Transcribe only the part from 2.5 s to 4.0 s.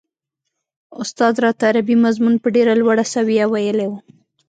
ډېره لوړه سويه ويلی و.